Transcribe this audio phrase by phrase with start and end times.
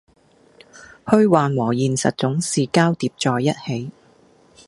[1.05, 3.91] 虛幻和現實總是交疊在一起